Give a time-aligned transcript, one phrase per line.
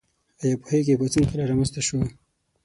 [0.43, 1.99] ایا پوهیږئ پاڅون کله رامنځته شو؟